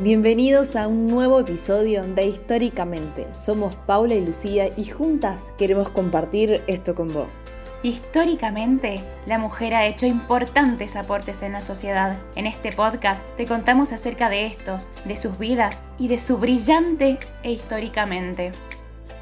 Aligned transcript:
Bienvenidos 0.00 0.74
a 0.74 0.88
un 0.88 1.06
nuevo 1.06 1.38
episodio 1.38 2.02
de 2.02 2.26
Históricamente. 2.26 3.32
Somos 3.32 3.76
Paula 3.76 4.16
y 4.16 4.24
Lucía 4.24 4.68
y 4.76 4.86
juntas 4.86 5.52
queremos 5.56 5.88
compartir 5.88 6.62
esto 6.66 6.96
con 6.96 7.12
vos. 7.12 7.42
Históricamente, 7.84 8.96
la 9.24 9.38
mujer 9.38 9.72
ha 9.72 9.86
hecho 9.86 10.06
importantes 10.06 10.96
aportes 10.96 11.42
en 11.42 11.52
la 11.52 11.60
sociedad. 11.60 12.18
En 12.34 12.48
este 12.48 12.72
podcast 12.72 13.22
te 13.36 13.46
contamos 13.46 13.92
acerca 13.92 14.28
de 14.28 14.46
estos, 14.46 14.88
de 15.04 15.16
sus 15.16 15.38
vidas 15.38 15.80
y 15.96 16.08
de 16.08 16.18
su 16.18 16.38
brillante 16.38 17.20
e 17.44 17.52
históricamente. 17.52 18.50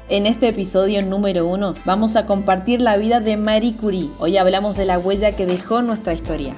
En 0.09 0.25
este 0.25 0.47
episodio 0.47 1.05
número 1.05 1.45
uno 1.45 1.75
vamos 1.85 2.15
a 2.15 2.25
compartir 2.25 2.81
la 2.81 2.97
vida 2.97 3.19
de 3.19 3.37
Marie 3.37 3.75
Curie. 3.75 4.09
Hoy 4.17 4.37
hablamos 4.37 4.75
de 4.75 4.85
la 4.85 4.97
huella 4.97 5.35
que 5.35 5.45
dejó 5.45 5.83
nuestra 5.83 6.13
historia. 6.13 6.55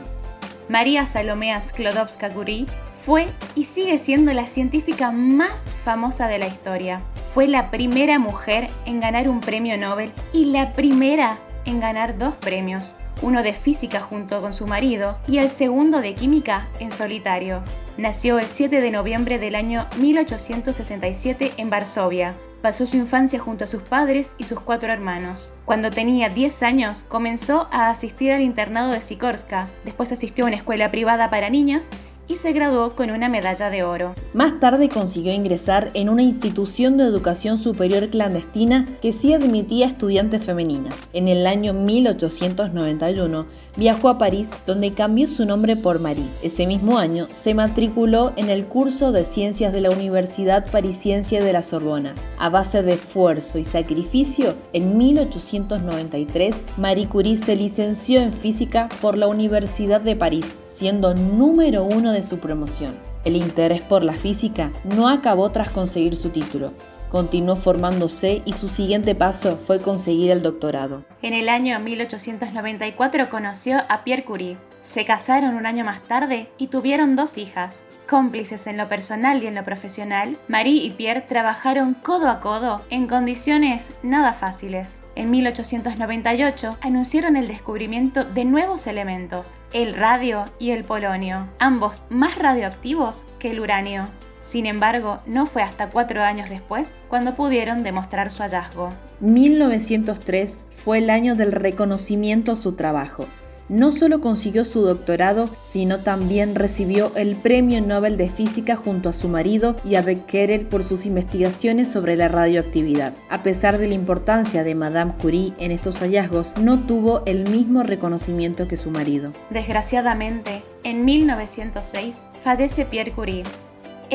María 0.70 1.06
Salomea 1.06 1.60
Sklodowska-Curie 1.60 2.66
fue 3.06 3.28
y 3.54 3.66
sigue 3.66 4.00
siendo 4.00 4.34
la 4.34 4.48
científica 4.48 5.12
más 5.12 5.66
famosa 5.84 6.28
de 6.28 6.40
la 6.40 6.48
historia. 6.48 7.02
Fue 7.34 7.48
la 7.48 7.70
primera 7.70 8.18
mujer 8.18 8.68
en 8.86 9.00
ganar 9.00 9.30
un 9.30 9.42
premio 9.42 9.78
Nobel 9.78 10.12
y 10.34 10.46
la 10.46 10.74
primera 10.74 11.38
en 11.66 11.80
ganar 11.80 12.18
dos 12.18 12.34
premios, 12.36 12.96
uno 13.22 13.44
de 13.44 13.54
física 13.54 14.00
junto 14.00 14.42
con 14.42 14.54
su 14.54 14.66
marido 14.66 15.18
y 15.28 15.38
el 15.38 15.50
segundo 15.50 16.02
de 16.02 16.16
química 16.16 16.68
en 16.80 16.92
solitario. 16.92 17.62
Nació 17.98 18.40
el 18.40 18.48
7 18.48 18.82
de 18.82 18.92
noviembre 18.92 19.38
del 19.38 19.56
año 19.56 19.88
1867 20.00 21.54
en 21.58 21.70
Varsovia. 21.70 22.36
Pasó 22.62 22.88
su 22.88 22.98
infancia 22.98 23.40
junto 23.40 23.66
a 23.66 23.68
sus 23.68 23.84
padres 23.84 24.34
y 24.40 24.46
sus 24.46 24.60
cuatro 24.60 24.92
hermanos. 24.92 25.54
Cuando 25.66 25.92
tenía 25.92 26.30
10 26.30 26.64
años, 26.64 27.06
comenzó 27.08 27.68
a 27.72 27.92
asistir 27.92 28.32
al 28.32 28.42
internado 28.42 28.92
de 28.92 29.02
Sikorska. 29.02 29.68
Después 29.84 30.12
asistió 30.12 30.46
a 30.46 30.48
una 30.48 30.58
escuela 30.58 30.90
privada 30.90 31.30
para 31.30 31.52
niñas 31.52 31.92
y 32.28 32.38
se 32.38 32.52
graduó 32.52 32.92
con 32.92 33.12
una 33.12 33.30
medalla 33.30 33.70
de 33.70 33.84
oro. 33.84 34.14
Más 34.34 34.60
tarde 34.60 34.90
consiguió 34.90 35.34
ingresar 35.34 35.92
en 35.94 36.10
una 36.10 36.24
institución 36.24 36.98
de 36.98 37.04
educación 37.04 37.58
superior 37.58 38.10
clandestina 38.10 38.88
que 39.02 39.14
sí 39.14 39.34
admitía 39.34 39.88
estudiantes 39.88 40.44
femeninas. 40.44 41.10
En 41.14 41.28
el 41.28 41.46
año 41.48 41.74
1891 41.74 43.46
viajó 43.78 44.10
a 44.10 44.18
París 44.18 44.52
donde 44.66 44.94
cambió 44.94 45.28
su 45.28 45.46
nombre 45.46 45.76
por 45.76 46.00
Marie. 46.00 46.26
Ese 46.42 46.68
mismo 46.68 46.98
año 46.98 47.28
se 47.32 47.54
matriculó 47.54 48.34
en 48.36 48.50
el 48.50 48.66
curso 48.66 49.12
de 49.12 49.24
ciencias 49.24 49.74
de 49.74 49.82
la 49.82 49.90
Universidad 49.90 50.70
Parisiense 50.72 51.42
de 51.42 51.54
la 51.54 51.62
Sorbona. 51.62 52.14
A 52.38 52.50
base 52.50 52.84
de 52.84 52.94
esfuerzo 52.94 53.58
y 53.60 53.64
sacrificio, 53.64 54.56
en 54.74 54.98
1893 54.98 56.68
Marie 56.78 57.08
Curie 57.08 57.38
se 57.38 57.56
licenció 57.56 58.22
en 58.22 58.34
física 58.34 58.90
por 59.02 59.18
la 59.18 59.28
Universidad 59.28 60.02
de 60.02 60.16
París, 60.16 60.56
siendo 60.68 61.14
número 61.14 61.84
uno 61.84 62.12
de 62.12 62.15
su 62.24 62.40
promoción. 62.40 62.96
El 63.24 63.36
interés 63.36 63.82
por 63.82 64.04
la 64.04 64.14
física 64.14 64.72
no 64.96 65.10
acabó 65.10 65.50
tras 65.52 65.70
conseguir 65.70 66.16
su 66.16 66.30
título. 66.30 66.72
Continuó 67.16 67.56
formándose 67.56 68.42
y 68.44 68.52
su 68.52 68.68
siguiente 68.68 69.16
paso 69.16 69.56
fue 69.56 69.80
conseguir 69.80 70.32
el 70.32 70.42
doctorado. 70.42 71.06
En 71.22 71.34
el 71.34 71.48
año 71.48 71.80
1894 71.80 73.30
conoció 73.30 73.78
a 73.88 74.04
Pierre 74.04 74.26
Curie. 74.26 74.58
Se 74.84 75.06
casaron 75.06 75.56
un 75.56 75.66
año 75.66 75.86
más 75.86 76.02
tarde 76.02 76.50
y 76.58 76.68
tuvieron 76.68 77.16
dos 77.16 77.38
hijas. 77.38 77.86
Cómplices 78.06 78.68
en 78.68 78.76
lo 78.76 78.90
personal 78.90 79.42
y 79.42 79.48
en 79.48 79.56
lo 79.56 79.64
profesional, 79.64 80.36
Marie 80.50 80.84
y 80.84 80.90
Pierre 80.90 81.22
trabajaron 81.22 81.94
codo 81.94 82.28
a 82.28 82.42
codo 82.42 82.82
en 82.90 83.08
condiciones 83.08 83.92
nada 84.04 84.34
fáciles. 84.34 85.00
En 85.16 85.32
1898 85.32 86.72
anunciaron 86.82 87.38
el 87.38 87.48
descubrimiento 87.48 88.26
de 88.26 88.44
nuevos 88.44 88.88
elementos, 88.88 89.56
el 89.72 89.94
radio 89.94 90.44
y 90.60 90.72
el 90.72 90.84
polonio, 90.84 91.48
ambos 91.60 92.04
más 92.10 92.38
radioactivos 92.38 93.24
que 93.40 93.52
el 93.52 93.62
uranio. 93.62 94.10
Sin 94.46 94.68
embargo, 94.68 95.20
no 95.26 95.48
fue 95.48 95.64
hasta 95.64 95.90
cuatro 95.90 96.22
años 96.22 96.50
después 96.50 96.94
cuando 97.10 97.36
pudieron 97.36 97.82
demostrar 97.82 98.32
su 98.32 98.44
hallazgo. 98.44 98.92
1903 99.20 100.68
fue 100.76 101.00
el 101.00 101.10
año 101.10 101.36
del 101.36 101.52
reconocimiento 101.52 102.52
a 102.52 102.56
su 102.56 102.74
trabajo. 102.74 103.26
No 103.68 103.92
solo 103.92 104.22
consiguió 104.22 104.64
su 104.64 104.82
doctorado, 104.82 105.50
sino 105.66 105.98
también 105.98 106.54
recibió 106.54 107.12
el 107.16 107.36
Premio 107.36 107.82
Nobel 107.82 108.16
de 108.16 108.30
Física 108.30 108.76
junto 108.76 109.10
a 109.10 109.14
su 109.14 109.28
marido 109.28 109.76
y 109.84 109.96
a 109.96 110.04
Becquerel 110.04 110.68
por 110.68 110.84
sus 110.84 111.08
investigaciones 111.08 111.90
sobre 111.90 112.16
la 112.16 112.28
radioactividad. 112.28 113.14
A 113.32 113.42
pesar 113.42 113.80
de 113.80 113.88
la 113.88 113.96
importancia 113.96 114.64
de 114.64 114.76
Madame 114.76 115.14
Curie 115.20 115.54
en 115.58 115.72
estos 115.72 115.98
hallazgos, 115.98 116.56
no 116.60 116.82
tuvo 116.82 117.24
el 117.26 117.50
mismo 117.50 117.82
reconocimiento 117.82 118.68
que 118.68 118.78
su 118.78 118.92
marido. 118.92 119.32
Desgraciadamente, 119.50 120.62
en 120.84 121.04
1906 121.04 122.22
fallece 122.44 122.86
Pierre 122.86 123.14
Curie, 123.14 123.44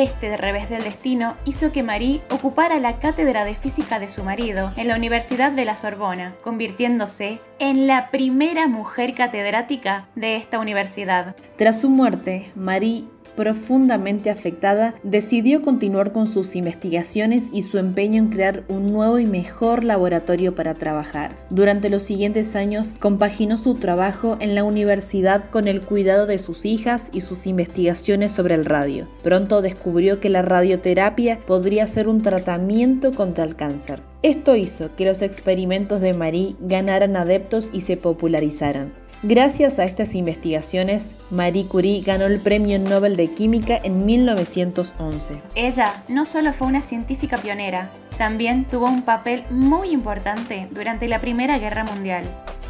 este 0.03 0.37
revés 0.37 0.69
del 0.71 0.85
destino 0.85 1.37
hizo 1.45 1.73
que 1.73 1.83
Marie 1.83 2.23
ocupara 2.31 2.79
la 2.79 2.99
cátedra 2.99 3.45
de 3.45 3.55
física 3.55 3.99
de 3.99 4.09
su 4.09 4.25
marido 4.25 4.73
en 4.77 4.89
la 4.89 4.97
Universidad 4.97 5.53
de 5.53 5.65
la 5.65 5.77
Sorbona, 5.77 6.35
convirtiéndose 6.43 7.41
en 7.59 7.87
la 7.87 8.11
primera 8.11 8.69
mujer 8.69 9.15
catedrática 9.15 10.09
de 10.15 10.37
esta 10.37 10.59
universidad. 10.59 11.37
Tras 11.57 11.81
su 11.81 11.91
muerte, 11.91 12.51
Marie 12.55 13.05
profundamente 13.41 14.29
afectada, 14.29 14.95
decidió 15.03 15.63
continuar 15.63 16.13
con 16.13 16.27
sus 16.27 16.57
investigaciones 16.57 17.49
y 17.55 17.63
su 17.63 17.79
empeño 17.79 18.19
en 18.19 18.29
crear 18.29 18.65
un 18.69 18.85
nuevo 18.93 19.19
y 19.19 19.25
mejor 19.25 19.83
laboratorio 19.83 20.55
para 20.55 20.75
trabajar. 20.75 21.35
Durante 21.49 21.89
los 21.89 22.03
siguientes 22.03 22.55
años 22.55 22.95
compaginó 23.01 23.57
su 23.57 23.77
trabajo 23.77 24.37
en 24.41 24.55
la 24.55 24.63
universidad 24.63 25.49
con 25.49 25.69
el 25.69 25.81
cuidado 25.81 26.27
de 26.27 26.37
sus 26.37 26.67
hijas 26.67 27.09
y 27.15 27.23
sus 27.23 27.47
investigaciones 27.47 28.33
sobre 28.33 28.57
el 28.57 28.67
radio. 28.67 29.09
Pronto 29.23 29.63
descubrió 29.63 30.21
que 30.21 30.29
la 30.29 30.43
radioterapia 30.43 31.39
podría 31.47 31.87
ser 31.87 32.09
un 32.09 32.21
tratamiento 32.21 33.11
contra 33.13 33.45
el 33.45 33.57
cáncer. 33.57 34.03
Esto 34.23 34.55
hizo 34.55 34.95
que 34.97 35.07
los 35.07 35.23
experimentos 35.23 36.03
de 36.03 36.13
Marie 36.13 36.57
ganaran 36.61 37.17
adeptos 37.17 37.71
y 37.73 37.81
se 37.81 37.97
popularizaran. 37.97 38.93
Gracias 39.23 39.79
a 39.79 39.85
estas 39.85 40.15
investigaciones, 40.15 41.15
Marie 41.31 41.67
Curie 41.67 42.01
ganó 42.01 42.25
el 42.25 42.41
Premio 42.41 42.79
Nobel 42.79 43.17
de 43.17 43.31
Química 43.31 43.79
en 43.83 44.07
1911. 44.07 45.43
Ella 45.55 46.03
no 46.09 46.25
solo 46.25 46.55
fue 46.55 46.69
una 46.69 46.81
científica 46.81 47.37
pionera, 47.37 47.91
también 48.17 48.65
tuvo 48.65 48.87
un 48.87 49.03
papel 49.03 49.45
muy 49.51 49.91
importante 49.91 50.69
durante 50.71 51.07
la 51.07 51.21
Primera 51.21 51.59
Guerra 51.59 51.85
Mundial. 51.85 52.25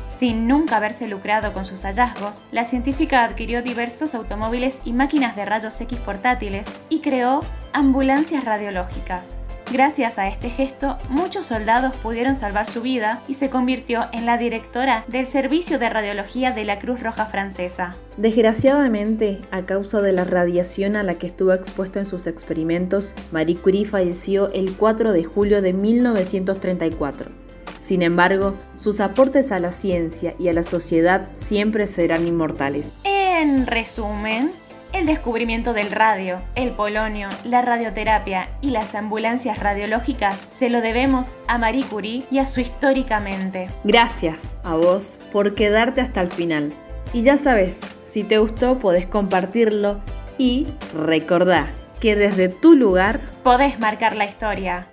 Sin 0.08 0.48
nunca 0.48 0.78
haberse 0.78 1.06
lucrado 1.06 1.52
con 1.52 1.64
sus 1.64 1.82
hallazgos, 1.82 2.42
la 2.50 2.64
científica 2.64 3.22
adquirió 3.22 3.62
diversos 3.62 4.16
automóviles 4.16 4.80
y 4.84 4.92
máquinas 4.92 5.36
de 5.36 5.44
rayos 5.44 5.80
X 5.80 6.00
portátiles 6.00 6.66
y 6.88 6.98
creó 6.98 7.44
ambulancias 7.72 8.44
radiológicas. 8.44 9.36
Gracias 9.72 10.18
a 10.18 10.26
este 10.26 10.50
gesto, 10.50 10.98
muchos 11.08 11.46
soldados 11.46 11.94
pudieron 11.94 12.34
salvar 12.34 12.68
su 12.68 12.82
vida 12.82 13.22
y 13.28 13.34
se 13.34 13.50
convirtió 13.50 14.06
en 14.12 14.26
la 14.26 14.36
directora 14.36 15.04
del 15.06 15.28
Servicio 15.28 15.78
de 15.78 15.88
Radiología 15.88 16.50
de 16.50 16.64
la 16.64 16.80
Cruz 16.80 17.00
Roja 17.00 17.26
Francesa. 17.26 17.94
Desgraciadamente, 18.16 19.38
a 19.52 19.66
causa 19.66 20.02
de 20.02 20.10
la 20.10 20.24
radiación 20.24 20.96
a 20.96 21.04
la 21.04 21.14
que 21.14 21.28
estuvo 21.28 21.52
expuesta 21.52 22.00
en 22.00 22.06
sus 22.06 22.26
experimentos, 22.26 23.14
Marie 23.30 23.58
Curie 23.58 23.84
falleció 23.84 24.50
el 24.52 24.72
4 24.72 25.12
de 25.12 25.22
julio 25.22 25.62
de 25.62 25.72
1934. 25.72 27.30
Sin 27.78 28.02
embargo, 28.02 28.56
sus 28.74 28.98
aportes 28.98 29.52
a 29.52 29.60
la 29.60 29.70
ciencia 29.70 30.34
y 30.36 30.48
a 30.48 30.52
la 30.52 30.64
sociedad 30.64 31.28
siempre 31.34 31.86
serán 31.86 32.26
inmortales. 32.26 32.92
En 33.04 33.68
resumen, 33.68 34.50
el 34.92 35.06
descubrimiento 35.06 35.72
del 35.72 35.90
radio, 35.90 36.40
el 36.54 36.70
polonio, 36.70 37.28
la 37.44 37.62
radioterapia 37.62 38.48
y 38.60 38.70
las 38.70 38.94
ambulancias 38.94 39.58
radiológicas 39.58 40.40
se 40.48 40.70
lo 40.70 40.80
debemos 40.80 41.36
a 41.46 41.58
Marie 41.58 41.84
Curie 41.84 42.24
y 42.30 42.38
a 42.38 42.46
su 42.46 42.60
históricamente. 42.60 43.68
Gracias 43.84 44.56
a 44.64 44.74
vos 44.74 45.18
por 45.32 45.54
quedarte 45.54 46.00
hasta 46.00 46.20
el 46.20 46.28
final. 46.28 46.72
Y 47.12 47.22
ya 47.22 47.38
sabes, 47.38 47.80
si 48.06 48.24
te 48.24 48.38
gustó 48.38 48.78
podés 48.78 49.06
compartirlo 49.06 50.00
y 50.38 50.66
recordá 50.94 51.68
que 52.00 52.16
desde 52.16 52.48
tu 52.48 52.74
lugar 52.74 53.20
podés 53.42 53.78
marcar 53.78 54.16
la 54.16 54.24
historia. 54.24 54.88